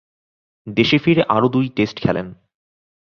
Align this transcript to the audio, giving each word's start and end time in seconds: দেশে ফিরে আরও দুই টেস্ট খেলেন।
দেশে 0.67 0.97
ফিরে 0.97 1.23
আরও 1.29 1.47
দুই 1.49 1.65
টেস্ট 1.75 1.97
খেলেন। 1.99 2.27